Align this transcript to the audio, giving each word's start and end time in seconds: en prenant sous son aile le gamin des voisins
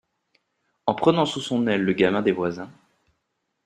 en 0.87 0.95
prenant 0.95 1.27
sous 1.27 1.41
son 1.41 1.67
aile 1.67 1.83
le 1.83 1.93
gamin 1.93 2.23
des 2.23 2.31
voisins 2.31 2.71